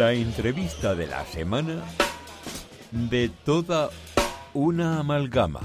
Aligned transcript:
La 0.00 0.14
entrevista 0.14 0.94
de 0.94 1.06
la 1.06 1.26
semana 1.26 1.82
de 2.90 3.30
toda 3.44 3.90
una 4.54 5.00
amalgama. 5.00 5.60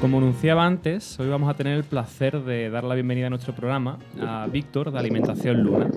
Como 0.00 0.16
anunciaba 0.16 0.64
antes, 0.64 1.20
hoy 1.20 1.28
vamos 1.28 1.50
a 1.50 1.54
tener 1.54 1.76
el 1.76 1.84
placer 1.84 2.42
de 2.44 2.70
dar 2.70 2.84
la 2.84 2.94
bienvenida 2.94 3.26
a 3.26 3.30
nuestro 3.30 3.54
programa 3.54 3.98
a 4.18 4.46
Víctor 4.50 4.90
de 4.92 4.98
Alimentación 4.98 5.62
Luna, 5.62 5.90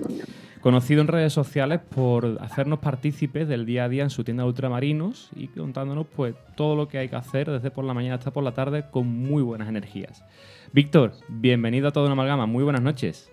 conocido 0.62 1.00
en 1.00 1.08
redes 1.08 1.32
sociales 1.32 1.80
por 1.80 2.38
hacernos 2.40 2.78
partícipes 2.78 3.48
del 3.48 3.66
día 3.66 3.84
a 3.84 3.88
día 3.88 4.04
en 4.04 4.10
su 4.10 4.22
tienda 4.22 4.44
de 4.44 4.48
ultramarinos 4.48 5.28
y 5.34 5.48
contándonos 5.48 6.06
pues 6.06 6.36
todo 6.56 6.76
lo 6.76 6.86
que 6.86 6.98
hay 6.98 7.08
que 7.08 7.16
hacer 7.16 7.50
desde 7.50 7.72
por 7.72 7.84
la 7.84 7.92
mañana 7.92 8.14
hasta 8.14 8.30
por 8.30 8.44
la 8.44 8.52
tarde 8.52 8.84
con 8.90 9.08
muy 9.08 9.42
buenas 9.42 9.68
energías. 9.68 10.24
Víctor, 10.72 11.14
bienvenido 11.28 11.88
a 11.88 11.90
Todo 11.90 12.04
una 12.04 12.12
Amalgama, 12.12 12.46
muy 12.46 12.62
buenas 12.62 12.80
noches. 12.80 13.28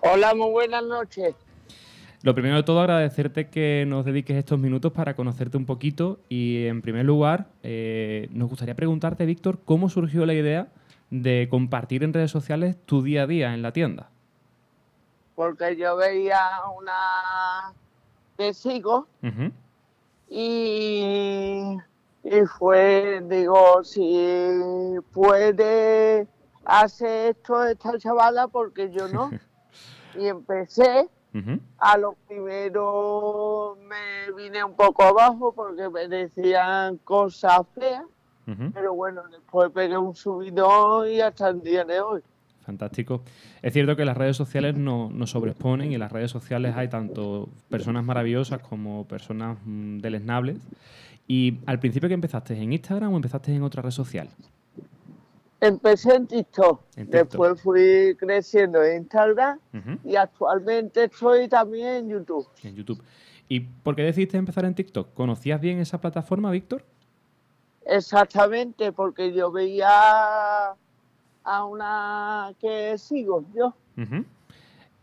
Hola, 0.00 0.34
muy 0.34 0.50
buenas 0.50 0.82
noches. 0.82 1.34
Lo 2.22 2.34
primero 2.34 2.56
de 2.56 2.62
todo, 2.62 2.80
agradecerte 2.80 3.48
que 3.48 3.84
nos 3.86 4.06
dediques 4.06 4.36
estos 4.36 4.58
minutos 4.58 4.92
para 4.92 5.14
conocerte 5.14 5.58
un 5.58 5.66
poquito 5.66 6.20
y, 6.30 6.64
en 6.66 6.80
primer 6.80 7.04
lugar, 7.04 7.48
eh, 7.62 8.28
nos 8.30 8.48
gustaría 8.48 8.74
preguntarte, 8.74 9.26
Víctor, 9.26 9.60
¿cómo 9.64 9.90
surgió 9.90 10.24
la 10.24 10.34
idea 10.34 10.68
de 11.10 11.48
compartir 11.50 12.02
en 12.02 12.14
redes 12.14 12.30
sociales 12.30 12.76
tu 12.86 13.02
día 13.02 13.24
a 13.24 13.26
día 13.26 13.54
en 13.54 13.62
la 13.62 13.72
tienda? 13.72 14.10
Porque 15.40 15.74
yo 15.74 15.96
veía 15.96 16.38
una 16.76 17.72
que 18.36 18.52
sigo 18.52 19.06
y, 20.28 21.78
y 22.22 22.40
fue, 22.58 23.22
digo, 23.24 23.82
si 23.82 24.96
puede 25.14 26.28
hacer 26.62 27.36
esto 27.36 27.64
esta 27.64 27.96
chavala, 27.96 28.48
porque 28.48 28.90
yo 28.90 29.08
no. 29.08 29.30
y 30.14 30.26
empecé. 30.26 31.08
A 31.78 31.96
lo 31.96 32.16
primero 32.28 33.78
me 33.80 34.32
vine 34.36 34.62
un 34.62 34.74
poco 34.74 35.04
abajo 35.04 35.54
porque 35.54 35.88
me 35.88 36.06
decían 36.06 36.98
cosas 36.98 37.62
feas, 37.74 38.04
pero 38.74 38.92
bueno, 38.92 39.22
después 39.30 39.70
pegué 39.70 39.96
un 39.96 40.14
subidón 40.14 41.08
y 41.08 41.22
hasta 41.22 41.48
el 41.48 41.62
día 41.62 41.86
de 41.86 41.98
hoy. 42.02 42.22
Fantástico. 42.70 43.22
Es 43.62 43.72
cierto 43.72 43.96
que 43.96 44.04
las 44.04 44.16
redes 44.16 44.36
sociales 44.36 44.76
no- 44.76 45.10
nos 45.12 45.30
sobreexponen 45.30 45.90
y 45.90 45.94
en 45.94 46.00
las 46.00 46.12
redes 46.12 46.30
sociales 46.30 46.76
hay 46.76 46.86
tanto 46.88 47.48
personas 47.68 48.04
maravillosas 48.04 48.60
como 48.62 49.06
personas 49.08 49.58
mm, 49.64 49.98
deleznables. 49.98 50.58
Y 51.26 51.58
al 51.66 51.80
principio 51.80 52.08
que 52.08 52.14
empezaste 52.14 52.54
en 52.56 52.72
Instagram 52.72 53.12
o 53.12 53.16
empezaste 53.16 53.52
en 53.52 53.62
otra 53.64 53.82
red 53.82 53.90
social? 53.90 54.28
Empecé 55.60 56.14
en 56.14 56.26
TikTok, 56.28 56.80
En 56.96 57.06
TikTok. 57.10 57.28
después 57.28 57.60
fui 57.60 58.16
creciendo 58.18 58.82
en 58.84 59.02
Instagram 59.02 59.58
y 60.04 60.14
actualmente 60.16 61.04
estoy 61.04 61.48
también 61.48 61.86
en 61.88 62.08
YouTube. 62.08 62.46
En 62.62 62.76
YouTube. 62.76 63.02
¿Y 63.48 63.60
por 63.60 63.96
qué 63.96 64.02
decidiste 64.02 64.36
empezar 64.38 64.64
en 64.64 64.74
TikTok? 64.76 65.12
¿Conocías 65.12 65.60
bien 65.60 65.78
esa 65.80 66.00
plataforma, 66.00 66.50
Víctor? 66.52 66.84
Exactamente, 67.84 68.92
porque 68.92 69.32
yo 69.32 69.50
veía 69.50 69.88
a 71.50 71.64
una 71.64 72.54
que 72.60 72.96
sigo 72.96 73.44
yo. 73.54 73.74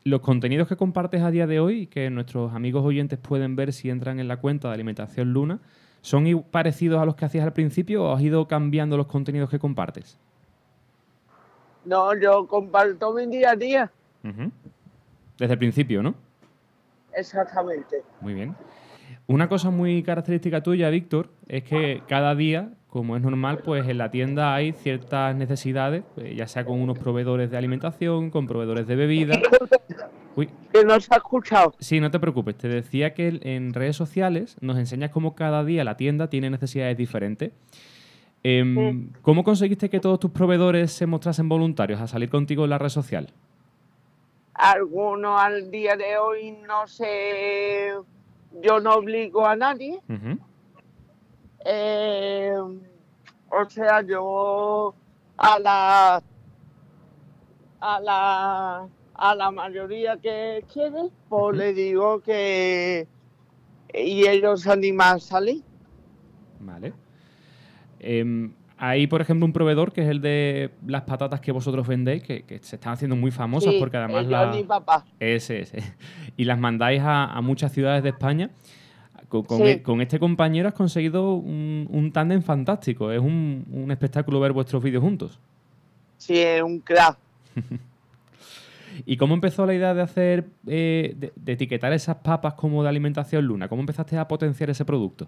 Los 0.06 0.22
contenidos 0.22 0.70
que 0.70 0.78
compartes 0.78 1.22
a 1.22 1.30
día 1.30 1.46
de 1.46 1.60
hoy 1.60 1.82
y 1.82 1.88
que 1.88 2.10
nuestros 2.10 2.54
amigos 2.54 2.86
oyentes 2.86 3.20
pueden 3.20 3.58
ver 3.58 3.74
si 3.74 3.90
entran 3.90 4.22
en 4.22 4.30
la 4.30 4.38
cuenta 4.38 4.70
de 4.70 4.76
Alimentación 4.76 5.34
Luna, 5.34 5.60
¿son 6.00 6.46
parecidos 6.50 7.02
a 7.02 7.06
los 7.06 7.16
que 7.16 7.26
hacías 7.26 7.44
al 7.44 7.52
principio 7.52 8.06
o 8.06 8.14
has 8.14 8.22
ido 8.22 8.48
cambiando 8.48 8.96
los 8.96 9.08
contenidos 9.08 9.50
que 9.50 9.60
compartes? 9.60 10.18
No, 11.84 12.18
yo 12.18 12.48
comparto 12.48 13.14
mi 13.14 13.26
día 13.28 13.52
a 13.52 13.56
día. 13.58 13.92
Desde 15.38 15.54
el 15.54 15.60
principio, 15.60 16.02
¿no? 16.02 16.16
Exactamente. 17.14 18.04
Muy 18.22 18.34
bien. 18.34 18.56
Una 19.28 19.50
cosa 19.50 19.70
muy 19.70 20.02
característica 20.02 20.64
tuya, 20.64 20.90
Víctor, 20.90 21.30
es 21.50 21.64
que 21.64 22.04
cada 22.08 22.36
día, 22.36 22.72
como 22.98 23.16
es 23.16 23.22
normal, 23.22 23.60
pues 23.64 23.88
en 23.88 24.00
la 24.00 24.10
tienda 24.10 24.56
hay 24.56 24.72
ciertas 24.74 25.36
necesidades, 25.36 26.04
pues, 26.16 26.36
ya 26.36 26.48
sea 26.48 26.66
con 26.66 26.82
unos 26.82 26.98
proveedores 26.98 27.52
de 27.52 27.58
alimentación, 27.58 28.32
con 28.32 28.48
proveedores 28.48 28.88
de 28.88 28.96
bebida. 28.96 29.40
Uy, 30.36 30.50
Que 30.74 30.84
no 30.84 31.00
se 31.00 31.14
ha 31.14 31.18
escuchado. 31.18 31.74
sí, 31.80 32.00
no 32.00 32.10
te 32.10 32.20
preocupes. 32.20 32.56
Te 32.58 32.68
decía 32.68 33.14
que 33.14 33.40
en 33.44 33.74
redes 33.76 33.96
sociales 33.96 34.58
nos 34.62 34.78
enseñas 34.78 35.12
cómo 35.12 35.36
cada 35.36 35.64
día 35.64 35.84
la 35.84 35.96
tienda 35.96 36.28
tiene 36.28 36.50
necesidades 36.50 36.98
diferentes. 36.98 37.52
Em, 38.44 39.10
¿Cómo 39.22 39.44
conseguiste 39.44 39.90
que 39.90 40.00
todos 40.00 40.20
tus 40.20 40.32
proveedores 40.32 40.92
se 40.92 41.06
mostrasen 41.06 41.50
voluntarios 41.50 42.02
a 42.02 42.08
salir 42.08 42.30
contigo 42.30 42.64
en 42.64 42.72
la 42.72 42.78
red 42.80 42.90
social? 42.90 43.32
Algunos 44.54 45.40
al 45.40 45.70
día 45.70 45.96
de 45.96 46.18
hoy 46.18 46.58
no 46.68 46.88
sé, 46.88 47.92
yo 48.64 48.80
no 48.80 48.96
obligo 48.96 49.46
a 49.46 49.56
nadie. 49.56 50.00
Eh, 51.70 52.54
o 53.50 53.70
sea, 53.70 54.02
yo 54.02 54.96
a 55.38 55.60
la 55.60 56.24
a 57.82 58.00
la 58.00 58.88
a 59.16 59.36
la 59.36 59.52
mayoría 59.52 60.18
que 60.18 60.64
quiere, 60.72 61.10
pues 61.28 61.58
le 61.58 61.74
digo 61.74 62.22
que 62.22 63.08
y 63.94 64.28
ellos 64.28 64.66
animan 64.68 65.16
a 65.16 65.20
salir. 65.20 65.64
Vale. 66.60 66.94
Em, 68.00 68.54
hay, 68.78 69.08
por 69.08 69.22
ejemplo, 69.22 69.46
un 69.46 69.54
proveedor 69.54 69.92
que 69.92 70.02
es 70.04 70.08
el 70.08 70.22
de 70.22 70.72
las 70.86 71.02
patatas 71.04 71.42
que 71.42 71.52
vosotros 71.52 71.88
vendéis, 71.88 72.22
que, 72.24 72.44
que 72.44 72.60
se 72.60 72.76
están 72.76 72.94
haciendo 72.94 73.16
muy 73.16 73.32
famosas 73.32 73.74
Sí, 73.74 73.80
porque 73.80 73.98
además 73.98 74.22
ellos 74.28 74.32
la- 74.32 74.52
ni 74.52 74.64
papá. 74.64 75.04
ese, 75.20 75.62
ese. 75.62 75.80
y 76.38 76.46
las 76.46 76.60
mandáis 76.60 77.02
a, 77.02 77.26
a 77.26 77.42
muchas 77.42 77.72
ciudades 77.72 78.04
de 78.04 78.10
España. 78.10 78.52
Con, 79.30 79.44
con 79.44 79.58
Sí. 79.58 79.64
e- 79.64 79.84
con 79.84 80.00
este 80.02 80.20
compañero 80.20 80.68
has 80.70 80.74
conseguido 80.74 81.34
un, 81.36 81.88
un 81.92 82.12
tándem 82.12 82.42
fantástico. 82.42 83.12
Es 83.12 83.20
un, 83.20 83.66
un 83.72 83.92
espectáculo 83.92 84.40
ver 84.40 84.54
vuestros 84.54 84.82
vídeos 84.82 85.04
juntos. 85.04 85.38
Sí, 86.18 86.38
es 86.40 86.62
un 86.62 86.80
crack. 86.80 87.18
¿Y 89.06 89.18
cómo 89.18 89.34
empezó 89.36 89.66
la 89.66 89.74
idea 89.76 89.94
de 89.94 90.02
hacer, 90.02 90.48
eh, 90.66 91.14
de, 91.18 91.32
de 91.36 91.52
etiquetar 91.52 91.94
esas 91.94 92.16
papas 92.18 92.54
como 92.56 92.82
de 92.84 92.90
alimentación 92.90 93.46
luna? 93.46 93.68
¿Cómo 93.68 93.82
empezaste 93.82 94.18
a 94.18 94.28
potenciar 94.28 94.70
ese 94.70 94.86
producto? 94.86 95.28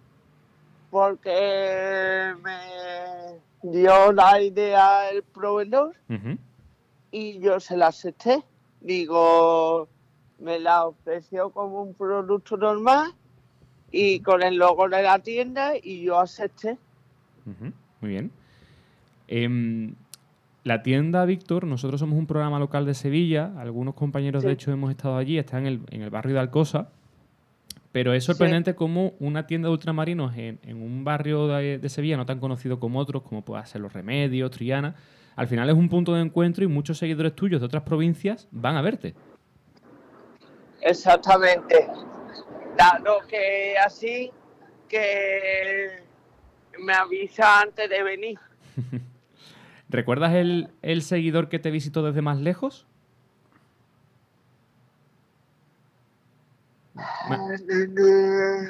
Porque 0.89 2.33
me 2.43 3.69
dio 3.71 4.11
la 4.11 4.41
idea 4.41 5.09
el 5.11 5.21
proveedor 5.21 5.95
y 7.11 7.39
yo 7.39 7.59
se 7.59 7.77
la 7.77 7.87
acepté. 7.87 8.41
Digo, 8.81 9.87
me 10.39 10.57
la 10.59 10.85
ofreció 10.87 11.51
como 11.51 11.83
un 11.83 11.93
producto 11.93 12.57
normal 12.57 13.11
y 13.91 14.19
con 14.21 14.43
el 14.43 14.55
logo 14.57 14.87
de 14.89 15.01
la 15.03 15.19
tienda 15.19 15.73
y 15.81 16.03
yo 16.03 16.19
acepté. 16.19 16.77
Muy 18.01 18.09
bien. 18.11 18.31
Em, 19.27 19.95
la 20.63 20.83
tienda 20.83 21.25
Víctor, 21.25 21.65
nosotros 21.65 21.99
somos 21.99 22.17
un 22.17 22.27
programa 22.27 22.59
local 22.59 22.85
de 22.85 22.93
Sevilla. 22.93 23.51
Algunos 23.57 23.95
compañeros, 23.95 24.43
de 24.43 24.49
Sí. 24.49 24.53
hecho, 24.53 24.71
hemos 24.71 24.91
estado 24.91 25.17
allí. 25.17 25.37
Está 25.37 25.57
en 25.57 25.65
el, 25.65 25.81
en 25.89 26.01
el 26.01 26.09
barrio 26.09 26.33
de 26.35 26.39
Alcosa. 26.41 26.89
Pero 27.91 28.13
es 28.13 28.23
Sí. 28.23 28.27
sorprendente 28.27 28.75
cómo 28.75 29.13
una 29.19 29.47
tienda 29.47 29.67
de 29.67 29.73
ultramarinos 29.73 30.35
en, 30.37 30.59
en 30.63 30.81
un 30.81 31.03
barrio 31.03 31.47
de, 31.47 31.79
de 31.79 31.89
Sevilla 31.89 32.17
no 32.17 32.25
tan 32.27 32.39
conocido 32.39 32.79
como 32.79 32.99
otros, 32.99 33.23
como 33.23 33.43
pueda 33.43 33.65
ser 33.65 33.81
Los 33.81 33.93
Remedios, 33.93 34.51
Triana, 34.51 34.93
al 35.35 35.47
final 35.47 35.69
es 35.69 35.75
un 35.75 35.89
punto 35.89 36.13
de 36.13 36.21
encuentro 36.21 36.63
y 36.63 36.67
muchos 36.67 36.97
seguidores 36.99 37.33
tuyos 37.33 37.61
de 37.61 37.65
otras 37.65 37.81
provincias 37.83 38.47
van 38.51 38.75
a 38.75 38.81
verte. 38.83 39.15
Exactamente. 40.81 41.87
Dado 42.79 43.19
que 43.27 43.77
así 43.77 44.31
que 44.87 46.01
me 46.79 46.93
avisa 46.93 47.59
antes 47.59 47.89
de 47.89 48.03
venir. 48.03 48.39
¿Recuerdas 49.89 50.33
el, 50.33 50.71
el 50.81 51.01
seguidor 51.01 51.49
que 51.49 51.59
te 51.59 51.71
visitó 51.71 52.03
desde 52.03 52.21
más 52.21 52.39
lejos? 52.39 52.87
¿Dónde, 57.27 58.69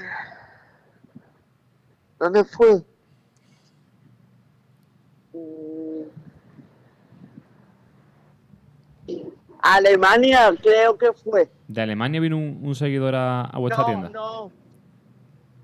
¿Dónde 2.18 2.44
fue? 2.46 2.84
Mm. 5.34 6.10
Alemania, 9.62 10.52
creo 10.62 10.98
que 10.98 11.12
fue. 11.14 11.50
De 11.68 11.82
Alemania 11.82 12.20
vino 12.22 12.38
un, 12.38 12.60
un 12.64 12.76
seguidor 12.76 13.16
a, 13.16 13.42
a 13.42 13.60
vuestra 13.60 13.84
no, 13.84 13.88
tienda. 13.88 14.10
no. 14.10 14.52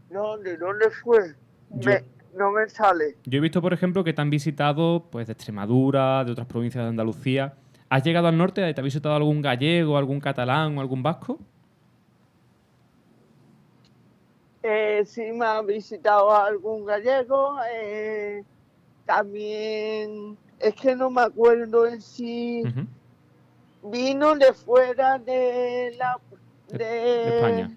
No, 0.09 0.38
¿de 0.38 0.57
dónde 0.57 0.89
fue? 0.92 1.36
Yo- 1.71 1.89
Me- 1.92 2.03
no 2.36 2.51
me 2.51 2.68
sale. 2.69 3.15
Yo 3.25 3.38
he 3.38 3.42
visto, 3.42 3.62
por 3.62 3.74
ejemplo, 3.74 4.03
que 4.03 4.13
te 4.13 4.21
han 4.21 4.30
visitado 4.30 5.07
pues, 5.09 5.27
de 5.27 5.33
Extremadura, 5.33 6.24
de 6.25 6.31
otras 6.33 6.47
provincias 6.47 6.83
de 6.83 6.89
Andalucía. 6.89 7.53
¿Has 7.89 8.03
llegado 8.03 8.27
al 8.27 8.38
norte? 8.38 8.74
¿Te 8.74 8.81
ha 8.81 8.83
visitado 8.83 9.15
algún 9.15 9.42
gallego, 9.42 9.97
algún 9.97 10.19
catalán 10.19 10.77
o 10.77 10.81
algún 10.81 11.01
vasco? 11.01 11.39
Eh, 14.63 15.03
sí 15.06 15.31
me 15.31 15.45
ha 15.45 15.62
visitado 15.62 16.36
algún 16.36 16.86
gallego, 16.86 17.57
eh, 17.71 18.44
también, 19.06 20.38
es 20.59 20.74
que 20.74 20.95
no 20.95 21.12
me 21.12 21.21
acuerdo 21.21 21.86
en 21.86 22.01
sí. 22.01 22.63
Vino 23.91 24.35
de 24.35 24.53
fuera 24.53 25.19
de 25.19 25.95
la... 25.97 26.17
De, 26.69 26.77
de 26.77 27.35
España. 27.35 27.71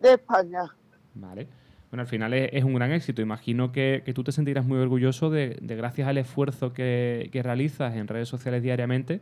De 0.00 0.12
España. 0.12 0.74
Vale. 1.14 1.48
Bueno, 1.90 2.02
al 2.02 2.06
final 2.06 2.34
es, 2.34 2.50
es 2.52 2.64
un 2.64 2.74
gran 2.74 2.92
éxito. 2.92 3.22
Imagino 3.22 3.72
que, 3.72 4.02
que 4.04 4.12
tú 4.12 4.22
te 4.22 4.30
sentirás 4.32 4.64
muy 4.64 4.78
orgulloso 4.78 5.30
de, 5.30 5.58
de 5.60 5.76
gracias 5.76 6.06
al 6.06 6.18
esfuerzo 6.18 6.72
que, 6.72 7.28
que 7.32 7.42
realizas 7.42 7.96
en 7.96 8.06
redes 8.06 8.28
sociales 8.28 8.62
diariamente, 8.62 9.20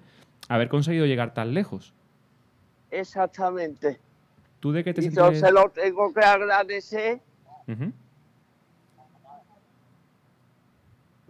haber 0.48 0.69
conseguido 0.69 1.06
llegar 1.06 1.32
tan 1.32 1.54
lejos. 1.54 1.94
Exactamente. 2.90 3.98
¿Tú 4.60 4.72
de 4.72 4.82
qué 4.84 4.94
te 4.94 5.00
Y 5.00 5.10
yo 5.10 5.31
sientes? 5.31 5.40
se 5.40 5.52
lo 5.52 5.70
tengo 5.70 6.12
que 6.12 6.20
agradecer. 6.20 7.20
Ujú. 7.69 7.93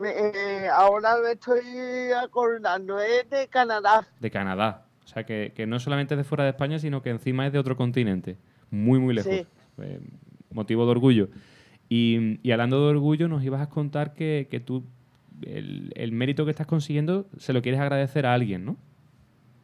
Eh, 0.04 0.68
ahora 0.72 1.16
me 1.22 1.32
estoy 1.32 2.12
acordando, 2.12 3.00
es 3.00 3.28
de 3.30 3.48
Canadá. 3.48 4.06
De 4.20 4.30
Canadá. 4.30 4.86
O 5.04 5.08
sea, 5.08 5.24
que, 5.24 5.52
que 5.54 5.66
no 5.66 5.80
solamente 5.80 6.14
es 6.14 6.18
de 6.18 6.24
fuera 6.24 6.44
de 6.44 6.50
España, 6.50 6.78
sino 6.78 7.02
que 7.02 7.10
encima 7.10 7.46
es 7.46 7.52
de 7.52 7.58
otro 7.58 7.76
continente. 7.76 8.36
Muy, 8.70 8.98
muy 8.98 9.14
lejos. 9.14 9.32
Sí. 9.32 9.46
Eh, 9.78 10.00
motivo 10.50 10.84
de 10.84 10.90
orgullo. 10.90 11.28
Y, 11.88 12.40
y 12.42 12.50
hablando 12.50 12.82
de 12.84 12.90
orgullo, 12.90 13.28
nos 13.28 13.44
ibas 13.44 13.62
a 13.62 13.68
contar 13.68 14.12
que, 14.14 14.48
que 14.50 14.60
tú 14.60 14.84
el, 15.42 15.92
el 15.94 16.12
mérito 16.12 16.44
que 16.44 16.50
estás 16.50 16.66
consiguiendo 16.66 17.26
se 17.38 17.52
lo 17.52 17.62
quieres 17.62 17.80
agradecer 17.80 18.26
a 18.26 18.34
alguien, 18.34 18.64
¿no? 18.64 18.76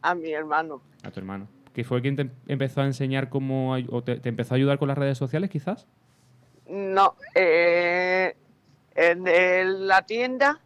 A 0.01 0.15
mi 0.15 0.31
hermano. 0.31 0.81
A 1.03 1.11
tu 1.11 1.19
hermano. 1.19 1.47
Que 1.73 1.83
fue 1.83 2.01
quien 2.01 2.15
te 2.15 2.29
empezó 2.47 2.81
a 2.81 2.85
enseñar 2.85 3.29
cómo... 3.29 3.73
o 3.89 4.03
te, 4.03 4.19
te 4.19 4.29
empezó 4.29 4.53
a 4.53 4.57
ayudar 4.57 4.77
con 4.77 4.87
las 4.87 4.97
redes 4.97 5.17
sociales, 5.17 5.49
quizás. 5.49 5.87
No, 6.69 7.15
eh, 7.35 8.35
el 8.95 9.23
de 9.23 9.65
la 9.65 10.03
tienda, 10.03 10.59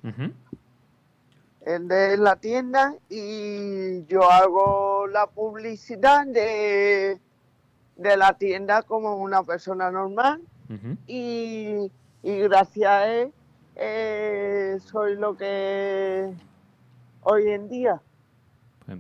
el 1.62 1.88
de 1.88 2.18
la 2.18 2.36
tienda 2.36 2.96
y 3.10 4.06
yo 4.06 4.30
hago 4.30 5.08
la 5.08 5.28
publicidad 5.28 6.26
de, 6.26 7.20
de 7.96 8.18
la 8.18 8.38
tienda 8.38 8.84
como 8.84 9.18
una 9.18 9.44
persona 9.44 9.92
normal 9.92 10.42
y, 11.08 11.92
y 12.24 12.38
gracias 12.40 12.90
a 12.90 13.14
él 13.14 13.32
eh, 13.76 14.78
soy 14.82 15.16
lo 15.18 15.38
que 15.38 16.34
hoy 17.22 17.48
en 17.50 17.70
día. 17.70 18.02
Pues, 18.86 18.98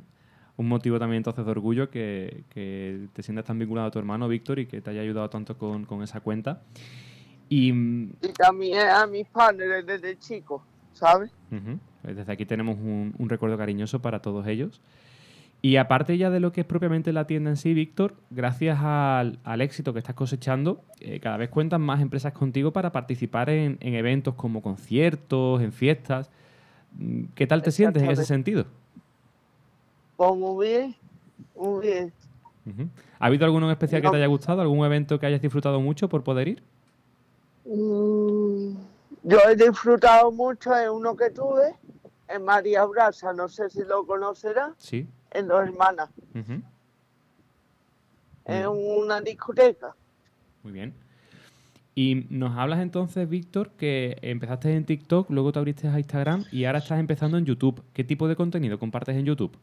un 0.56 0.68
motivo 0.68 1.00
también 1.00 1.18
entonces 1.18 1.44
de 1.44 1.52
orgullo 1.52 1.90
que, 1.90 2.44
que 2.50 3.08
te 3.14 3.24
sientas 3.24 3.46
tan 3.46 3.60
vinculado 3.60 3.88
a 3.88 3.92
tu 3.92 4.00
hermano 4.00 4.28
Víctor 4.28 4.60
y 4.60 4.68
que 4.68 4.82
te 4.82 4.92
haya 4.92 5.02
ayudado 5.02 5.30
tanto 5.30 5.58
con, 5.58 5.86
con 5.86 6.04
esa 6.04 6.22
cuenta. 6.22 6.62
Y 7.50 7.70
Y 7.72 8.34
también 8.38 8.88
a 8.88 9.06
mis 9.08 9.28
padres 9.28 9.86
desde 9.86 10.18
chico, 10.18 10.64
¿sabes? 10.94 11.32
desde 12.04 12.32
aquí 12.32 12.46
tenemos 12.46 12.78
un, 12.78 13.14
un 13.18 13.30
recuerdo 13.30 13.58
cariñoso 13.58 14.02
para 14.02 14.22
todos 14.22 14.48
ellos. 14.48 14.82
Y 15.62 15.78
aparte 15.78 16.18
ya 16.18 16.30
de 16.30 16.40
lo 16.40 16.52
que 16.52 16.62
es 16.62 16.68
propiamente 16.68 17.12
la 17.12 17.26
tienda 17.26 17.50
en 17.50 17.58
sí, 17.58 17.74
Víctor, 17.74 18.14
gracias 18.30 18.78
al, 18.80 19.40
al 19.44 19.62
éxito 19.62 19.92
que 19.92 20.00
estás 20.00 20.16
cosechando, 20.16 20.84
eh, 21.00 21.20
cada 21.20 21.38
vez 21.38 21.50
cuentan 21.50 21.82
más 21.82 22.00
empresas 22.00 22.32
contigo 22.32 22.72
para 22.72 22.92
participar 22.92 23.50
en, 23.50 23.78
en 23.82 23.96
eventos 23.96 24.36
como 24.36 24.62
conciertos, 24.62 25.62
en 25.62 25.72
fiestas. 25.72 26.30
Mm, 26.98 27.24
¿Qué 27.34 27.48
tal 27.48 27.64
te 27.64 27.72
sientes 27.72 28.04
en 28.04 28.12
ese 28.12 28.24
sentido? 28.24 28.66
Pues 30.16 30.36
muy 30.36 30.68
bien, 30.68 30.96
muy 31.56 31.88
bien. 31.88 32.14
¿Ha 33.20 33.26
habido 33.26 33.46
alguno 33.46 33.66
en 33.66 33.72
especial 33.72 34.02
que 34.02 34.10
te 34.10 34.18
haya 34.18 34.28
gustado? 34.28 34.62
¿Algún 34.62 34.86
evento 34.86 35.20
que 35.20 35.26
hayas 35.26 35.42
disfrutado 35.42 35.80
mucho 35.82 36.08
por 36.08 36.24
poder 36.24 36.50
ir? 36.50 36.64
Mm, 37.68 38.78
Yo 39.24 39.38
he 39.50 39.56
disfrutado 39.56 40.32
mucho 40.32 40.74
en 40.78 40.90
uno 40.90 41.16
que 41.18 41.30
tuve, 41.32 41.76
en 42.30 42.44
María 42.46 42.86
Brasa, 42.86 43.34
no 43.34 43.50
sé 43.50 43.70
si 43.70 43.84
lo 43.84 44.06
conocerás, 44.06 44.72
Sí. 44.78 45.06
en 45.32 45.48
Dos 45.50 45.64
Hermanas, 45.64 46.10
Ujú. 46.34 46.62
en 48.46 48.68
una 48.68 49.20
discoteca. 49.22 49.94
Muy 50.64 50.72
bien. 50.72 50.94
Y 51.94 52.28
nos 52.30 52.56
hablas 52.58 52.80
entonces, 52.80 53.28
Víctor, 53.28 53.72
que 53.72 54.18
empezaste 54.22 54.74
en 54.74 54.86
TikTok, 54.86 55.30
luego 55.32 55.52
te 55.52 55.60
abriste 55.60 55.88
a 55.90 55.98
Instagram 55.98 56.46
y 56.52 56.66
ahora 56.66 56.80
estás 56.80 57.00
empezando 57.00 57.38
en 57.38 57.46
YouTube. 57.46 57.84
¿Qué 57.94 58.04
tipo 58.04 58.28
de 58.30 58.36
contenido 58.36 58.78
compartes 58.80 59.16
en 59.18 59.26
YouTube? 59.26 59.58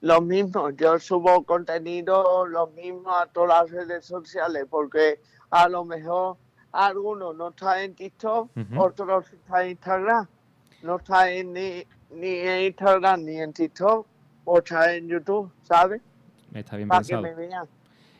Lo 0.00 0.20
mismo, 0.20 0.68
yo 0.70 0.98
subo 0.98 1.44
contenido 1.44 2.44
lo 2.46 2.66
mismo 2.68 3.14
a 3.14 3.26
todas 3.26 3.70
las 3.70 3.86
redes 3.86 4.04
sociales, 4.04 4.66
porque 4.68 5.20
a 5.48 5.68
lo 5.68 5.84
mejor 5.84 6.36
algunos 6.72 7.36
no 7.36 7.48
están 7.50 7.78
en 7.80 7.94
TikTok, 7.94 8.50
otros 8.76 9.32
están 9.32 9.62
en 9.64 9.70
Instagram. 9.72 10.26
No 10.82 10.96
está 10.96 11.30
en 11.30 11.52
ni, 11.52 11.84
ni 12.10 12.28
en 12.38 12.66
Instagram 12.66 13.24
ni 13.24 13.40
en 13.40 13.52
TikTok, 13.52 14.06
o 14.44 14.58
está 14.58 14.94
en 14.94 15.06
YouTube, 15.08 15.50
¿sabes? 15.62 16.00
Está 16.52 16.76
bien 16.76 16.88
Para 16.88 17.02
que 17.02 17.14
pensado. 17.14 17.22
me 17.22 17.34
vean. 17.34 17.66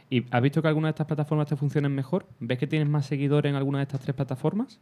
¿Y 0.09 0.27
has 0.31 0.43
visto 0.43 0.61
que 0.63 0.69
alguna 0.69 0.89
de 0.89 0.91
estas 0.91 1.07
plataformas 1.07 1.49
te 1.49 1.57
funcionen 1.57 1.95
mejor? 1.95 2.27
¿Ves 2.39 2.59
que 2.59 2.67
tienes 2.67 2.89
más 2.89 3.07
seguidores 3.07 3.51
en 3.51 3.57
alguna 3.57 3.79
de 3.79 3.85
estas 3.85 4.01
tres 4.01 4.15
plataformas? 4.15 4.79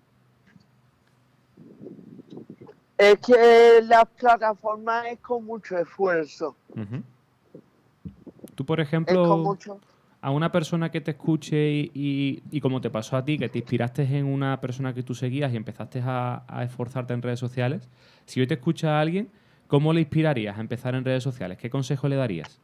Es 2.98 3.18
que 3.20 3.80
las 3.84 4.04
plataformas 4.06 5.06
es 5.06 5.18
con 5.20 5.44
mucho 5.44 5.78
esfuerzo. 5.78 6.54
Ujú. 6.70 7.02
Tú, 8.54 8.66
por 8.66 8.80
Es 8.80 8.88
ejemplo, 8.88 9.26
con 9.26 9.42
mucho. 9.42 9.80
A 10.22 10.30
una 10.30 10.52
persona 10.52 10.90
que 10.90 11.00
te 11.00 11.12
escuche 11.12 11.70
y, 11.70 11.90
y- 11.94 12.42
y 12.50 12.60
como 12.60 12.80
te 12.80 12.90
pasó 12.90 13.16
a 13.16 13.24
ti, 13.24 13.38
que 13.38 13.48
te 13.48 13.58
inspiraste 13.58 14.02
en 14.02 14.26
una 14.26 14.60
persona 14.60 14.92
que 14.92 15.02
tú 15.02 15.14
seguías 15.14 15.52
y 15.52 15.56
empezaste 15.56 16.02
a, 16.04 16.42
esforzarte 16.62 17.14
en 17.14 17.22
redes 17.22 17.38
sociales, 17.38 17.88
si 18.26 18.40
hoy 18.40 18.46
te 18.46 18.54
escucha 18.54 18.98
a 18.98 19.00
alguien, 19.00 19.30
¿cómo 19.66 19.92
le 19.92 20.00
inspirarías 20.00 20.58
a 20.58 20.60
empezar 20.60 20.94
en 20.94 21.04
redes 21.04 21.22
sociales? 21.22 21.56
¿Qué 21.58 21.70
consejo 21.70 22.06
le 22.08 22.16
darías? 22.16 22.60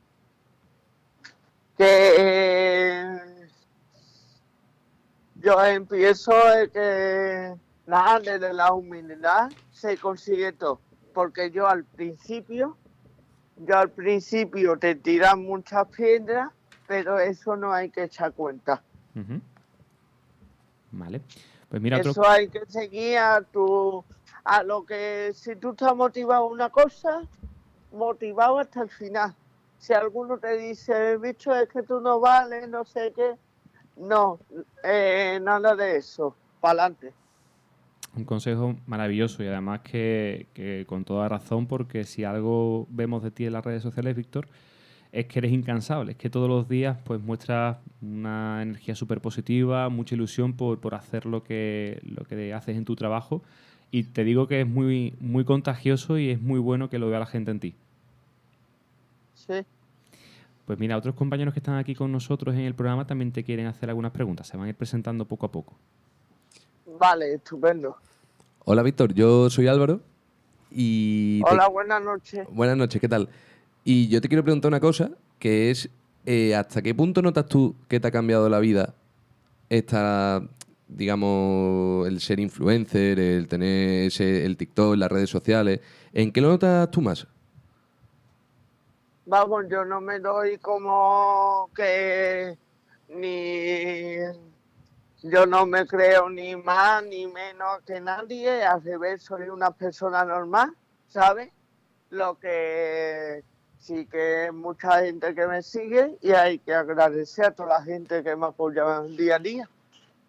Que 1.79 2.11
eh, 2.19 3.19
yo 5.37 5.62
empiezo 5.64 6.32
de 6.32 6.70
que 6.70 7.55
nada, 7.87 8.19
desde 8.20 8.53
la 8.53 8.72
humildad 8.72 9.51
se 9.72 9.96
consigue 9.98 10.53
todo. 10.53 10.81
Porque 11.15 11.51
yo 11.51 11.67
al 11.69 11.84
principio, 11.84 12.77
yo 13.56 13.79
al 13.79 13.91
principio 13.91 14.79
te 14.79 14.94
tiran 14.94 15.43
muchas 15.43 15.86
piedras, 15.89 16.51
pero 16.86 17.19
eso 17.19 17.56
no 17.56 17.72
hay 17.72 17.90
que 17.90 18.05
echar 18.05 18.32
cuenta. 18.32 18.82
Vale. 20.93 21.20
Pues 21.69 21.82
mira, 21.82 21.98
otro... 21.98 22.12
Eso 22.12 22.28
hay 22.28 22.48
que 22.48 22.64
seguir 22.66 23.19
a 23.19 23.43
tu 23.43 24.05
a 24.46 24.62
lo 24.62 24.86
que 24.86 25.32
si 25.34 25.56
tú 25.56 25.70
estás 25.70 25.94
motivado 25.96 26.44
a 26.44 26.46
una 26.46 26.70
cosa, 26.70 27.22
motivado 27.93 28.60
hasta 28.60 28.82
el 28.82 28.88
final. 28.88 29.34
Si 29.78 29.93
alguno 29.93 30.38
te 30.38 30.56
dice, 30.56 31.16
bicho, 31.19 31.55
es 31.55 31.69
que 31.69 31.82
tú 31.82 32.00
no 32.00 32.20
vales, 32.20 32.69
no 32.69 32.84
sé 32.84 33.12
qué, 33.14 33.34
no, 33.96 34.38
eh, 34.84 35.40
nada 35.43 35.74
de 35.74 35.96
eso, 35.96 36.34
para 36.60 36.84
adelante. 36.84 37.12
Un 38.16 38.24
consejo 38.24 38.76
maravilloso 38.86 39.43
y 39.43 39.48
además 39.48 39.81
que, 39.81 40.46
que 40.55 40.86
con 40.88 41.05
toda 41.05 41.28
razón, 41.28 41.66
porque 41.66 42.05
si 42.05 42.24
algo 42.24 42.86
vemos 42.88 43.22
de 43.22 43.32
ti 43.32 43.46
en 43.46 43.52
las 43.52 43.64
redes 43.64 43.82
sociales, 43.82 44.14
Víctor, 44.14 44.48
es 45.19 45.27
que 45.27 45.39
eres 45.39 45.53
incansable, 45.53 46.13
es 46.13 46.19
que 46.19 46.29
todos 46.29 46.49
los 46.49 46.69
días 46.69 46.99
pues 47.05 47.20
muestras 47.20 47.79
una 48.03 48.61
energía 48.63 48.94
súper 48.94 49.20
positiva, 49.20 49.89
mucha 49.89 50.15
ilusión 50.15 50.53
por, 50.53 50.79
por 50.79 50.94
hacer 50.94 51.25
lo 51.25 51.43
que, 51.43 52.01
lo 52.05 52.25
que 52.25 52.53
haces 52.53 52.77
en 52.77 52.85
tu 52.85 52.96
trabajo 52.96 53.43
y 53.91 54.03
te 54.05 54.25
digo 54.25 54.46
que 54.46 54.61
es 54.61 54.67
muy, 54.67 55.15
muy 55.20 55.44
contagioso 55.44 56.19
y 56.19 56.31
es 56.31 56.41
muy 56.41 56.58
bueno 56.61 56.91
que 56.91 56.99
lo 56.99 57.08
vea 57.08 57.19
la 57.20 57.27
gente 57.27 57.51
en 57.51 57.61
ti. 57.61 57.75
Sí. 59.35 59.55
Pues 60.67 60.79
mira, 60.79 60.96
otros 60.96 61.15
compañeros 61.15 61.55
que 61.55 61.61
están 61.61 61.77
aquí 61.77 61.94
con 61.94 62.13
nosotros 62.13 62.55
en 62.55 62.63
el 62.63 62.75
programa 62.75 63.06
también 63.06 63.32
te 63.32 63.43
quieren 63.44 63.67
hacer 63.67 63.89
algunas 63.89 64.13
preguntas, 64.13 64.49
se 64.49 64.56
van 64.56 64.67
a 64.67 64.69
ir 64.70 64.75
presentando 64.75 65.25
poco 65.25 65.46
a 65.46 65.53
poco. 65.53 65.75
Vale, 66.99 67.35
estupendo. 67.35 67.96
Hola 68.65 68.82
Víctor, 68.82 69.15
yo 69.15 69.49
soy 69.49 69.69
Álvaro 69.69 70.01
y... 70.70 71.43
te- 71.44 71.51
Hola, 71.53 71.69
buenas 71.69 72.03
noches. 72.03 72.46
Buenas 72.51 72.77
noches, 72.77 73.01
¿qué 73.01 73.08
tal? 73.08 73.29
Y 73.88 74.08
yo 74.08 74.20
te 74.20 74.26
quiero 74.26 74.43
preguntar 74.43 74.69
una 74.69 74.81
cosa, 74.81 75.12
que 75.38 75.70
es, 75.70 75.88
eh, 76.24 76.56
¿hasta 76.56 76.82
qué 76.82 76.93
punto 76.93 77.22
notas 77.22 77.46
tú 77.46 77.76
que 77.86 78.00
te 78.00 78.08
ha 78.08 78.10
cambiado 78.10 78.48
la 78.48 78.58
vida 78.58 78.96
esta, 79.70 80.43
digamos, 80.88 82.08
el 82.08 82.20
ser 82.20 82.40
influencer, 82.40 83.20
el 83.20 83.46
tener 83.46 84.08
ese, 84.08 84.44
el 84.44 84.56
TikTok, 84.56 84.96
las 84.96 85.08
redes 85.08 85.31
sociales? 85.31 85.82
¿En 86.12 86.32
qué 86.32 86.40
lo 86.40 86.48
notas 86.48 86.90
tú 86.90 87.00
más? 87.00 87.28
Vamos, 89.24 89.66
yo 89.70 89.84
no 89.84 90.00
me 90.00 90.19
doy 90.19 90.58
como 90.58 91.70
que 91.72 92.58
ni 93.08 94.16
yo 95.22 95.46
no 95.46 95.64
me 95.64 95.86
creo 95.86 96.28
ni 96.28 96.56
más 96.56 97.05
ni 97.05 97.28
menos 97.28 97.82
que 97.86 98.00
nadie, 98.00 98.64
al 98.64 98.82
revés, 98.82 99.22
soy 99.22 99.48
una 99.48 99.70
persona 99.70 100.24
normal, 100.24 100.72
¿sabes? 101.06 101.52
Lo 102.10 102.36
que 102.40 103.44
sí 103.79 104.06
que 104.06 104.47
hay 104.47 104.53
mucha 104.53 105.03
gente 105.03 105.35
que 105.35 105.47
me 105.47 105.63
sigue 105.63 106.17
y 106.23 106.31
hay 106.31 106.59
que 106.59 106.75
agradecer 106.75 107.47
a 107.47 107.51
toda 107.53 107.79
la 107.79 107.85
gente 107.85 108.23
que 108.23 108.37
me 108.37 108.47
apoya 108.47 109.03
día 109.03 109.37
a 109.37 109.39
día. 109.39 109.69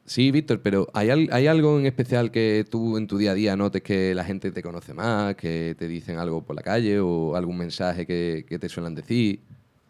Sí, 0.05 0.31
Víctor, 0.31 0.61
pero 0.61 0.87
¿hay, 0.93 1.09
¿hay 1.09 1.47
algo 1.47 1.77
en 1.77 1.85
especial 1.85 2.31
que 2.31 2.65
tú 2.69 2.97
en 2.97 3.07
tu 3.07 3.17
día 3.17 3.31
a 3.31 3.33
día 3.33 3.55
notes 3.57 3.81
que 3.81 4.15
la 4.15 4.23
gente 4.23 4.51
te 4.51 4.63
conoce 4.63 4.93
más, 4.93 5.35
que 5.35 5.75
te 5.77 5.87
dicen 5.87 6.17
algo 6.17 6.41
por 6.41 6.55
la 6.55 6.61
calle 6.61 6.99
o 6.99 7.35
algún 7.35 7.57
mensaje 7.57 8.05
que, 8.05 8.45
que 8.47 8.57
te 8.57 8.69
suelen 8.69 8.95
decir? 8.95 9.41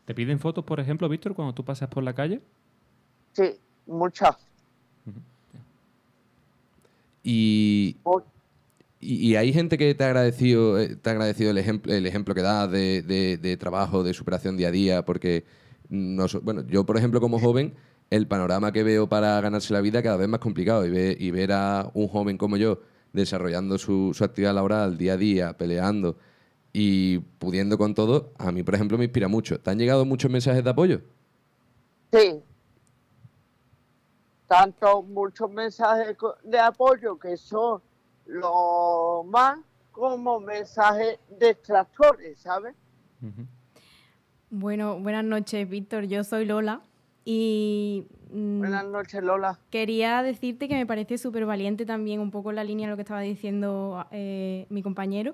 ¿Te 0.06 0.16
piden 0.16 0.40
fotos, 0.40 0.64
por 0.64 0.80
ejemplo, 0.80 1.08
Víctor, 1.08 1.36
cuando 1.36 1.54
tú 1.54 1.64
pasas 1.64 1.90
por 1.90 2.02
la 2.02 2.16
calle? 2.16 2.42
Sí, 3.34 3.60
muchas. 3.86 4.38
Y, 7.30 7.98
y, 9.08 9.36
hay 9.36 9.54
gente 9.54 9.78
que 9.78 9.96
te 9.96 10.04
ha 10.04 10.08
agradecido, 10.08 10.80
eh, 10.80 10.96
te 10.96 11.10
ha 11.10 11.14
agradecido 11.14 11.52
el, 11.52 11.58
ejemplo, 11.58 11.94
el 11.94 12.06
ejemplo 12.06 12.36
que 12.36 12.42
das 12.42 12.70
de, 12.72 13.02
de- 13.02 13.38
de 13.38 13.58
trabajo, 13.58 14.04
de 14.04 14.14
superación 14.14 14.58
día 14.58 14.68
a 14.68 14.72
día, 14.72 15.06
porque 15.06 15.46
bueno, 15.90 16.66
yo, 16.68 16.86
por 16.86 16.98
ejemplo, 16.98 17.22
como 17.22 17.40
joven, 17.40 17.74
el 18.10 18.28
panorama 18.28 18.72
que 18.74 18.84
veo 18.84 19.08
para 19.08 19.40
ganarse 19.40 19.74
la 19.74 19.82
vida 19.82 20.04
cada 20.04 20.18
vez 20.18 20.28
más 20.28 20.40
complicado 20.42 20.86
y, 20.86 20.90
ve- 20.90 21.16
y 21.20 21.32
ver 21.32 21.52
a 21.54 21.90
un 21.94 22.08
joven 22.08 22.38
como 22.38 22.58
yo 22.58 22.82
desarrollando 23.14 23.78
su, 23.78 24.16
actividad 24.20 24.54
laboral 24.54 24.98
día 24.98 25.14
a 25.14 25.18
día, 25.18 25.58
peleando 25.58 26.18
y 26.74 27.20
pudiendo 27.20 27.78
con 27.78 27.94
todo, 27.94 28.34
a 28.38 28.52
mí, 28.52 28.64
por 28.64 28.76
ejemplo, 28.76 28.98
me 28.98 29.06
inspira 29.06 29.28
mucho. 29.28 29.60
¿Te 29.60 29.70
han 29.72 29.80
llegado 29.80 30.06
muchos 30.06 30.30
mensajes 30.30 30.64
de 30.64 30.70
apoyo? 30.70 31.02
Sí. 32.12 32.42
Tanto 34.48 35.02
muchos 35.02 35.50
mensajes 35.50 36.16
de 36.44 36.60
apoyo 36.60 37.18
que 37.18 37.36
son 37.38 37.82
lo 38.27 39.24
más 39.27 39.60
como 39.91 40.39
mensajes 40.39 41.17
detractores, 41.39 42.39
¿sabes? 42.39 42.75
Bueno, 44.50 45.00
buenas 45.00 45.24
noches, 45.24 45.67
Víctor. 45.67 46.05
Yo 46.05 46.24
soy 46.24 46.46
Lola 46.46 46.81
y 47.25 48.05
mm, 48.31 48.60
Buenas 48.60 48.86
noches, 48.86 49.24
Lola. 49.24 49.60
quería 49.69 50.22
decirte 50.24 50.67
que 50.67 50.75
me 50.75 50.86
parece 50.86 51.17
súper 51.17 51.46
valiente 51.46 51.86
también, 51.86 52.19
un 52.19 52.31
poco 52.31 52.51
en 52.51 52.57
la 52.57 52.63
línea 52.63 52.88
de 52.88 52.91
lo 52.91 52.96
que 52.96 53.01
estaba 53.01 53.22
diciendo 53.22 54.05
eh, 54.12 54.65
mi 54.69 54.81
compañero, 54.84 55.34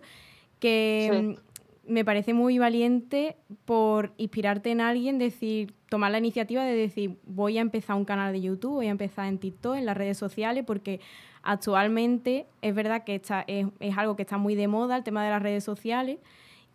que 0.59 1.35
Sí. 1.35 1.39
Me 1.85 2.05
parece 2.05 2.33
muy 2.33 2.57
valiente 2.57 3.35
por 3.65 4.13
inspirarte 4.17 4.71
en 4.71 4.81
alguien, 4.81 5.17
decir, 5.17 5.73
tomar 5.89 6.11
la 6.11 6.17
iniciativa 6.17 6.63
de 6.63 6.75
decir, 6.75 7.19
voy 7.25 7.57
a 7.57 7.61
empezar 7.61 7.95
un 7.95 8.05
canal 8.05 8.31
de 8.31 8.41
YouTube, 8.41 8.75
voy 8.75 8.87
a 8.87 8.91
empezar 8.91 9.27
en 9.27 9.37
TikTok, 9.37 9.75
en 9.75 9.85
las 9.85 9.97
redes 9.97 10.17
sociales, 10.17 10.63
porque 10.65 11.01
actualmente 11.41 12.47
es 12.61 12.73
verdad 12.73 13.03
que 13.03 13.15
está, 13.15 13.43
es, 13.47 13.67
es 13.79 13.97
algo 13.97 14.15
que 14.15 14.21
está 14.23 14.37
muy 14.37 14.55
de 14.55 14.67
moda, 14.67 14.97
el 14.97 15.03
tema 15.03 15.23
de 15.23 15.29
las 15.29 15.41
redes 15.41 15.63
sociales, 15.63 16.19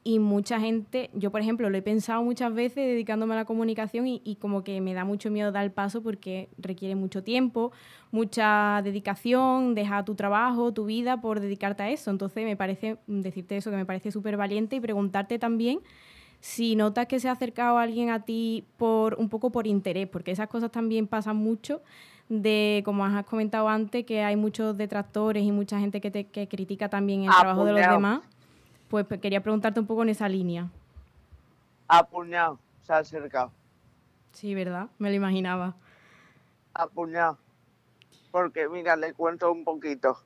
y 0.08 0.20
mucha 0.20 0.58
gente, 0.58 1.10
yo 1.12 1.30
por 1.30 1.42
ejemplo 1.42 1.68
lo 1.68 1.76
he 1.76 1.82
pensado 1.82 2.22
muchas 2.22 2.54
veces 2.54 2.76
dedicándome 2.76 3.34
a 3.34 3.36
la 3.36 3.44
comunicación 3.44 4.06
y, 4.06 4.22
y 4.24 4.36
como 4.36 4.64
que 4.64 4.80
me 4.80 4.94
da 4.94 5.04
mucho 5.04 5.30
miedo 5.30 5.52
dar 5.52 5.64
el 5.64 5.70
paso 5.70 6.02
porque 6.02 6.48
requiere 6.56 6.94
mucho 6.94 7.22
tiempo, 7.22 7.72
mucha 8.10 8.80
dedicación, 8.82 9.74
dejar 9.74 10.06
tu 10.06 10.14
trabajo, 10.14 10.72
tu 10.72 10.86
vida 10.86 11.20
por 11.20 11.40
dedicarte 11.40 11.82
a 11.82 11.90
eso. 11.90 12.10
Entonces 12.10 12.42
me 12.46 12.56
parece, 12.56 12.96
decirte 13.06 13.58
eso, 13.58 13.70
que 13.70 13.76
me 13.76 13.84
parece 13.84 14.10
súper 14.10 14.38
valiente 14.38 14.76
y 14.76 14.80
preguntarte 14.80 15.38
también 15.38 15.80
si 16.40 16.74
notas 16.74 17.06
que 17.06 17.20
se 17.20 17.28
ha 17.28 17.32
acercado 17.32 17.76
alguien 17.76 18.08
a 18.08 18.24
ti 18.24 18.64
por 18.78 19.14
un 19.16 19.28
poco 19.28 19.50
por 19.50 19.66
interés, 19.66 20.08
porque 20.08 20.30
esas 20.30 20.48
cosas 20.48 20.70
también 20.70 21.06
pasan 21.06 21.36
mucho 21.36 21.82
de, 22.30 22.80
como 22.86 23.04
has 23.04 23.26
comentado 23.26 23.68
antes, 23.68 24.06
que 24.06 24.22
hay 24.22 24.36
muchos 24.36 24.74
detractores 24.78 25.44
y 25.44 25.52
mucha 25.52 25.78
gente 25.78 26.00
que, 26.00 26.10
te, 26.10 26.28
que 26.28 26.48
critica 26.48 26.88
también 26.88 27.24
el 27.24 27.30
Ah, 27.30 27.40
trabajo 27.40 27.66
de 27.66 27.72
los 27.72 27.80
demás. 27.82 28.20
Pues 28.88 29.06
quería 29.20 29.42
preguntarte 29.42 29.80
un 29.80 29.86
poco 29.86 30.02
en 30.02 30.08
esa 30.08 30.28
línea. 30.28 30.68
Apuñado, 31.86 32.58
se 32.82 32.92
ha 32.92 32.98
acercado. 32.98 33.52
Sí, 34.32 34.54
¿verdad? 34.54 34.88
Me 34.98 35.10
lo 35.10 35.16
imaginaba. 35.16 35.74
Apuñado. 36.74 37.38
Porque, 38.30 38.68
mira, 38.68 38.96
le 38.96 39.12
cuento 39.14 39.50
un 39.50 39.64
poquito. 39.64 40.18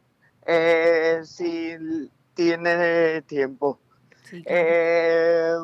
Eh, 0.47 1.21
si 1.25 1.77
tiene 2.35 3.23
tiempo. 3.23 3.79
Sí, 4.25 4.43
claro. 4.43 4.59
Eh, 4.61 5.57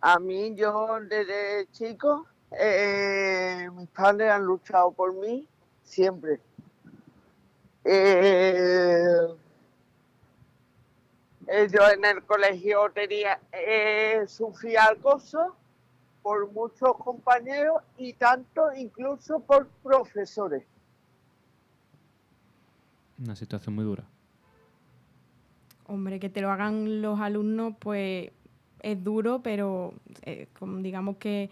a 0.00 0.18
mí, 0.18 0.54
yo 0.54 0.98
desde 1.02 1.66
chico, 1.72 2.26
eh, 2.58 3.68
mis 3.74 3.88
padres 3.88 4.30
han 4.30 4.44
luchado 4.44 4.92
por 4.92 5.14
mí 5.14 5.46
siempre. 5.84 6.40
Eh, 7.84 9.26
eh, 11.48 11.68
yo 11.72 11.88
en 11.90 12.04
el 12.04 12.22
colegio 12.24 12.90
tenía, 12.94 13.40
eh, 13.52 14.24
sufría 14.26 14.84
acoso 14.84 15.56
por 16.22 16.50
muchos 16.52 16.96
compañeros 16.98 17.82
y 17.96 18.12
tanto 18.12 18.72
incluso 18.74 19.40
por 19.40 19.66
profesores. 19.82 20.64
Una 23.18 23.34
situación 23.34 23.74
muy 23.74 23.84
dura. 23.84 24.04
Hombre, 25.86 26.20
que 26.20 26.28
te 26.28 26.40
lo 26.40 26.50
hagan 26.50 27.00
los 27.00 27.18
alumnos, 27.18 27.74
pues 27.78 28.30
es 28.80 29.02
duro, 29.02 29.40
pero 29.42 29.94
eh, 30.22 30.48
como 30.58 30.78
digamos 30.78 31.16
que 31.16 31.50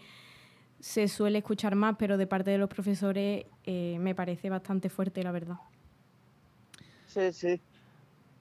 se 0.79 1.07
suele 1.07 1.39
escuchar 1.39 1.75
más, 1.75 1.95
pero 1.97 2.17
de 2.17 2.27
parte 2.27 2.51
de 2.51 2.57
los 2.57 2.69
profesores 2.69 3.45
eh, 3.65 3.97
me 3.99 4.13
parece 4.13 4.49
bastante 4.49 4.89
fuerte, 4.89 5.23
la 5.23 5.31
verdad. 5.31 5.57
Sí, 7.07 7.33
sí. 7.33 7.59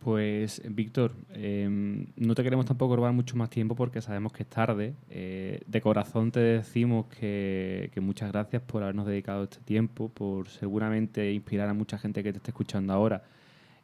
Pues, 0.06 0.62
Víctor, 0.64 1.14
eh, 1.30 1.68
no 2.14 2.34
te 2.36 2.44
queremos 2.44 2.64
tampoco 2.64 2.94
robar 2.94 3.12
mucho 3.12 3.36
más 3.36 3.50
tiempo 3.50 3.74
porque 3.74 4.00
sabemos 4.00 4.32
que 4.32 4.44
es 4.44 4.48
tarde. 4.48 4.94
Eh, 5.10 5.62
de 5.66 5.80
corazón 5.80 6.30
te 6.30 6.38
decimos 6.38 7.06
que, 7.06 7.90
muchas 8.00 8.30
gracias 8.30 8.62
por 8.62 8.84
habernos 8.84 9.08
dedicado 9.08 9.42
este 9.42 9.58
tiempo, 9.64 10.08
por 10.08 10.46
seguramente 10.46 11.32
inspirar 11.32 11.68
a 11.68 11.74
mucha 11.74 11.98
gente 11.98 12.22
que 12.22 12.30
te 12.30 12.36
esté 12.38 12.52
escuchando 12.52 12.92
ahora 12.92 13.24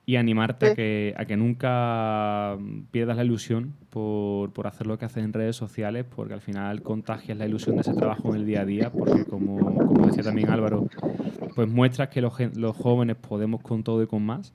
y 0.06 0.14
animarte 0.14 1.14
a 1.16 1.24
que, 1.24 1.36
nunca 1.36 2.56
pierdas 2.92 3.16
la 3.16 3.24
ilusión 3.24 3.74
por, 3.90 4.52
hacer 4.64 4.86
lo 4.86 4.96
que 5.00 5.06
haces 5.06 5.24
en 5.24 5.32
redes 5.32 5.56
sociales, 5.56 6.06
porque 6.08 6.34
al 6.34 6.40
final 6.40 6.82
contagias 6.82 7.36
la 7.36 7.46
ilusión 7.46 7.74
de 7.74 7.80
ese 7.80 7.94
trabajo 7.94 8.28
en 8.28 8.42
el 8.42 8.46
día 8.46 8.60
a 8.60 8.64
día, 8.64 8.92
porque 8.92 9.24
como, 9.24 9.58
como 9.58 10.06
decía 10.06 10.22
también 10.22 10.50
Álvaro, 10.50 10.86
pues 11.56 11.68
muestras 11.68 12.10
que 12.10 12.20
los 12.20 12.76
jóvenes 12.76 13.16
podemos 13.16 13.60
con 13.60 13.82
todo 13.82 14.04
y 14.04 14.06
con 14.06 14.24
más. 14.24 14.54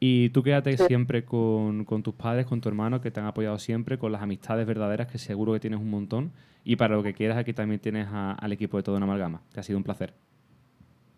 Y 0.00 0.30
tú 0.30 0.42
quédate 0.42 0.76
Sí. 0.76 0.84
siempre 0.86 1.24
con, 1.24 1.84
con 1.84 2.02
tus 2.02 2.14
padres, 2.14 2.46
con 2.46 2.60
tu 2.60 2.68
hermano, 2.68 3.00
que 3.00 3.10
te 3.10 3.18
han 3.20 3.26
apoyado 3.26 3.58
siempre, 3.58 3.98
con 3.98 4.12
las 4.12 4.22
amistades 4.22 4.66
verdaderas, 4.66 5.08
que 5.08 5.18
seguro 5.18 5.52
que 5.52 5.60
tienes 5.60 5.80
un 5.80 5.90
montón. 5.90 6.30
Y 6.64 6.76
para 6.76 6.94
lo 6.96 7.02
que 7.02 7.14
quieras, 7.14 7.36
aquí 7.38 7.52
también 7.52 7.80
tienes 7.80 8.06
a- 8.10 8.32
al 8.32 8.52
equipo 8.52 8.76
de 8.76 8.82
Todo 8.84 8.96
en 8.96 9.02
Amalgama, 9.02 9.40
que 9.52 9.60
ha 9.60 9.62
sido 9.62 9.76
un 9.78 9.84
placer. 9.84 10.12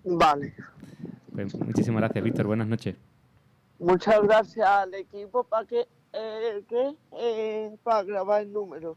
Vale. 0.05 0.55
Pues 1.33 1.55
muchísimas 1.59 2.01
gracias, 2.01 2.25
Víctor. 2.25 2.47
Buenas 2.47 2.69
noches. 2.69 2.97
Muchas 3.79 4.23
gracias 4.23 4.67
al 4.67 4.95
equipo 4.95 5.45
para 5.45 5.67
que, 5.67 5.87
eh, 6.13 6.63
que 6.69 6.95
eh, 7.19 7.77
para 7.83 8.03
grabar 8.05 8.43
el 8.43 8.53
número. 8.53 8.97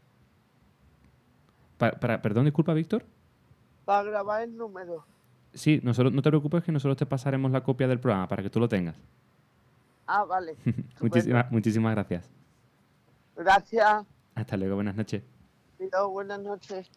Pa- 1.78 1.92
para, 1.92 2.22
perdón, 2.22 2.44
disculpa, 2.44 2.72
Víctor. 2.74 3.04
Para 3.84 4.02
grabar 4.04 4.42
el 4.42 4.56
número. 4.56 5.04
Sí, 5.52 5.80
nosotros, 5.82 6.12
no 6.12 6.22
te 6.22 6.30
preocupes 6.30 6.64
que 6.64 6.72
nosotros 6.72 6.96
te 6.96 7.06
pasaremos 7.06 7.50
la 7.50 7.62
copia 7.62 7.86
del 7.86 8.00
programa 8.00 8.26
para 8.28 8.42
que 8.42 8.50
tú 8.50 8.60
lo 8.60 8.68
tengas. 8.68 8.96
Ah, 10.06 10.24
vale. 10.24 10.56
muchísimas, 11.00 11.50
muchísimas 11.50 11.94
gracias. 11.94 12.30
Gracias. 13.36 14.06
Hasta 14.34 14.56
luego, 14.56 14.76
buenas 14.76 14.96
noches. 14.96 15.22
Cuidado, 15.76 16.10
buenas 16.10 16.40
noches. 16.40 16.90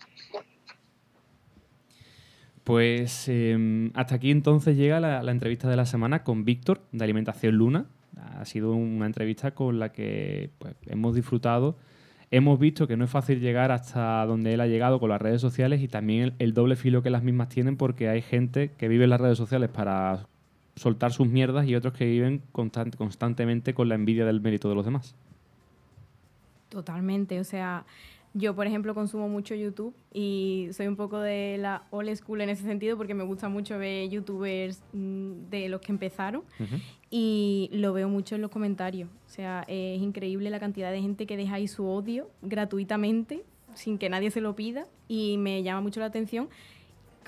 Pues 2.64 3.26
eh, 3.30 3.92
hasta 3.94 4.16
aquí 4.16 4.32
entonces 4.32 4.76
llega 4.76 5.00
la, 5.00 5.24
la 5.24 5.32
entrevista 5.32 5.70
de 5.70 5.78
la 5.78 5.86
semana 5.86 6.24
con 6.24 6.44
Víctor 6.44 6.82
de 6.92 7.04
Alimentación 7.04 7.56
Luna. 7.56 7.86
Ha 8.18 8.46
sido 8.46 8.74
una 8.74 9.06
entrevista 9.06 9.52
con 9.52 9.80
la 9.80 9.92
que 9.92 10.52
pues, 10.60 10.76
hemos 10.88 11.16
disfrutado. 11.16 11.78
Hemos 12.30 12.60
visto 12.60 12.88
que 12.88 12.98
no 12.98 13.06
es 13.06 13.10
fácil 13.10 13.40
llegar 13.40 13.72
hasta 13.72 14.26
donde 14.26 14.54
él 14.54 14.60
ha 14.60 14.68
llegado 14.68 15.00
con 15.00 15.10
las 15.10 15.22
redes 15.22 15.40
sociales 15.40 15.82
y 15.82 15.88
también 15.88 16.24
el, 16.24 16.34
el 16.40 16.54
doble 16.54 16.76
filo 16.76 17.02
que 17.02 17.10
las 17.10 17.24
mismas 17.24 17.48
tienen 17.48 17.78
porque 17.78 18.10
hay 18.10 18.22
gente 18.22 18.72
que 18.78 18.90
vive 18.90 19.06
en 19.06 19.12
las 19.12 19.22
redes 19.22 19.38
sociales 19.38 19.70
para 19.70 20.28
soltar 20.78 21.12
sus 21.12 21.28
mierdas 21.28 21.68
y 21.68 21.76
otros 21.76 21.94
que 21.94 22.06
viven 22.06 22.42
constant- 22.54 22.96
constantemente 22.96 23.74
con 23.74 23.90
la 23.90 23.96
envidia 23.96 24.26
del 24.26 24.40
mérito 24.40 24.70
de 24.70 24.76
los 24.76 24.86
demás. 24.86 25.14
Totalmente, 26.70 27.40
o 27.40 27.44
sea, 27.44 27.86
yo 28.34 28.54
por 28.56 28.68
ejemplo 28.68 28.94
consumo 28.94 29.30
mucho 29.30 29.56
YouTube 29.56 29.96
y 30.14 30.68
soy 30.74 30.88
un 30.88 30.96
poco 30.98 31.20
de 31.20 31.58
la 31.58 31.84
old 31.92 32.14
school 32.16 32.42
en 32.42 32.50
ese 32.50 32.64
sentido 32.64 32.98
porque 32.98 33.14
me 33.14 33.24
gusta 33.24 33.48
mucho 33.50 33.78
ver 33.80 34.10
youtubers 34.10 34.82
mm, 34.94 35.50
de 35.50 35.70
los 35.70 35.80
que 35.82 35.92
empezaron 35.94 36.44
y 37.10 37.70
lo 37.72 37.94
veo 37.94 38.10
mucho 38.10 38.36
en 38.36 38.42
los 38.42 38.52
comentarios. 38.52 39.10
O 39.26 39.30
sea, 39.30 39.64
es 39.68 40.02
increíble 40.02 40.50
la 40.50 40.60
cantidad 40.60 40.92
de 40.92 41.02
gente 41.02 41.26
que 41.26 41.38
deja 41.38 41.56
ahí 41.56 41.68
su 41.68 41.88
odio 41.88 42.30
gratuitamente 42.42 43.44
sin 43.74 43.98
que 43.98 44.10
nadie 44.10 44.30
se 44.30 44.42
lo 44.42 44.56
pida 44.56 44.86
y 45.08 45.38
me 45.38 45.64
llama 45.64 45.82
mucho 45.82 46.00
la 46.02 46.08
atención 46.08 46.50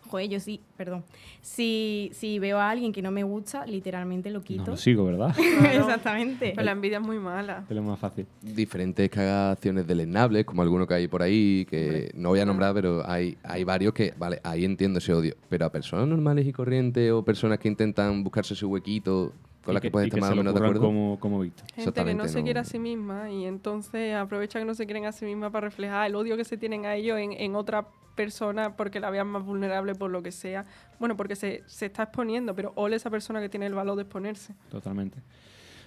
Joder, 0.09 0.27
yo 0.29 0.39
sí, 0.39 0.59
perdón. 0.75 1.03
Si, 1.41 2.09
si 2.13 2.39
veo 2.39 2.57
a 2.57 2.69
alguien 2.69 2.91
que 2.91 3.01
no 3.01 3.11
me 3.11 3.23
gusta, 3.23 3.65
literalmente 3.65 4.29
lo 4.31 4.39
No 4.39 4.43
quito. 4.45 4.71
lo 4.71 4.77
sigo, 4.77 5.05
¿verdad? 5.05 5.35
Exactamente. 5.73 6.53
Pero 6.55 6.65
la 6.65 6.71
envidia 6.71 6.97
es 6.97 7.03
muy 7.03 7.19
mala. 7.19 7.63
es 7.69 7.75
lo 7.75 7.83
más 7.83 7.99
fácil. 7.99 8.25
Diferentes 8.41 9.09
cagaciones 9.09 9.85
deleznables, 9.85 10.45
como 10.45 10.61
alguno 10.61 10.87
que 10.87 10.95
hay 10.95 11.07
por 11.07 11.21
ahí, 11.21 11.65
que 11.69 12.11
no 12.15 12.29
voy 12.29 12.39
a 12.39 12.45
nombrar, 12.45 12.73
pero 12.73 13.07
hay, 13.07 13.37
hay 13.43 13.63
varios 13.63 13.93
que, 13.93 14.13
vale, 14.17 14.39
ahí 14.43 14.65
entiendo 14.65 14.99
ese 14.99 15.13
odio. 15.13 15.35
Pero 15.47 15.65
a 15.65 15.71
personas 15.71 16.07
normales 16.07 16.47
y 16.47 16.51
corrientes 16.51 17.11
o 17.11 17.23
personas 17.23 17.59
que 17.59 17.67
intentan 17.67 18.23
buscarse 18.23 18.55
su 18.55 18.67
huequito, 18.67 19.31
con 19.63 19.73
las 19.73 19.81
que, 19.81 19.91
puedes 19.91 20.07
y 20.07 20.09
estar 20.09 20.21
más 20.21 20.31
o 20.31 20.35
menos 20.35 20.53
de 20.53 20.59
acuerdo. 20.59 20.81
Como, 20.81 21.19
como 21.19 21.41
Víctor. 21.41 21.65
Gente 21.67 21.75
que 21.75 21.81
Exactamente, 21.81 22.23
no 22.23 22.29
se 22.29 22.39
no. 22.39 22.43
quiere 22.45 22.59
a 22.61 22.63
sí 22.63 22.79
misma 22.79 23.29
y 23.29 23.45
entonces 23.45 24.15
aprovecha 24.15 24.57
que 24.57 24.65
no 24.65 24.73
se 24.73 24.85
quieren 24.85 25.05
a 25.05 25.11
sí 25.11 25.25
misma 25.25 25.51
para 25.51 25.67
reflejar 25.67 26.07
el 26.07 26.15
odio 26.15 26.35
que 26.37 26.45
se 26.45 26.57
tienen 26.57 26.85
a 26.85 26.95
ellos 26.95 27.19
en, 27.19 27.33
en 27.33 27.55
otra 27.55 27.85
persona 28.19 28.75
porque 28.75 28.99
la 28.99 29.09
vean 29.09 29.27
más 29.27 29.45
vulnerable 29.45 29.95
por 29.95 30.11
lo 30.11 30.21
que 30.21 30.33
sea. 30.33 30.65
Bueno, 30.99 31.15
porque 31.15 31.37
se, 31.37 31.63
se 31.67 31.85
está 31.85 32.03
exponiendo, 32.03 32.53
pero 32.53 32.73
ole 32.75 32.97
esa 32.97 33.09
persona 33.09 33.39
que 33.39 33.47
tiene 33.47 33.65
el 33.65 33.73
valor 33.73 33.95
de 33.95 34.01
exponerse. 34.01 34.53
Totalmente. 34.69 35.19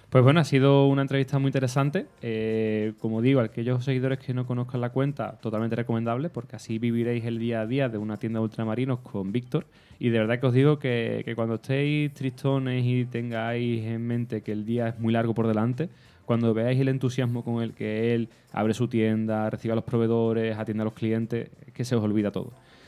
Pues 0.09 0.23
bueno, 0.23 0.39
ha 0.39 0.43
sido 0.43 0.87
una 0.87 1.03
entrevista 1.03 1.37
muy 1.37 1.49
interesante. 1.49 2.07
Eh, 2.23 2.93
como 2.99 3.21
digo, 3.21 3.39
aquellos 3.39 3.85
seguidores 3.85 4.17
que 4.17 4.33
no 4.33 4.47
conozcan 4.47 4.81
la 4.81 4.89
cuenta, 4.89 5.37
totalmente 5.41 5.75
recomendable, 5.75 6.29
porque 6.29 6.55
así 6.55 6.79
viviréis 6.79 7.23
el 7.25 7.37
día 7.37 7.61
a 7.61 7.67
día 7.67 7.87
de 7.87 7.99
una 7.99 8.17
tienda 8.17 8.39
de 8.39 8.45
ultramarinos 8.45 8.99
con 8.99 9.31
Víctor. 9.31 9.67
Y 9.99 10.09
de 10.09 10.19
verdad 10.19 10.39
que 10.39 10.47
os 10.47 10.53
digo 10.53 10.79
que, 10.79 11.21
que 11.25 11.35
cuando 11.35 11.55
estéis 11.55 12.13
tristones 12.13 12.83
y 12.83 13.05
tengáis 13.05 13.85
en 13.85 14.05
mente 14.07 14.41
que 14.41 14.53
el 14.53 14.65
día 14.65 14.89
es 14.89 14.99
muy 14.99 15.13
largo 15.13 15.35
por 15.35 15.47
delante, 15.47 15.89
cuando 16.25 16.53
veáis 16.53 16.79
el 16.79 16.87
entusiasmo 16.87 17.43
con 17.43 17.61
el 17.61 17.73
que 17.73 18.13
él 18.13 18.29
abre 18.51 18.73
su 18.73 18.87
tienda, 18.87 19.49
recibe 19.49 19.73
a 19.73 19.75
los 19.75 19.83
proveedores, 19.83 20.57
atiende 20.57 20.81
a 20.81 20.85
los 20.85 20.93
clientes, 20.93 21.49
es 21.65 21.73
que 21.73 21.85
se 21.85 21.95
os 21.95 22.03
olvida 22.03 22.31
todo. 22.31 22.53